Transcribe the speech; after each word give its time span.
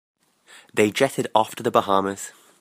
They 0.73 0.89
jetted 0.89 1.27
off 1.35 1.53
to 1.55 1.61
the 1.61 1.69
Bahamas. 1.69 2.31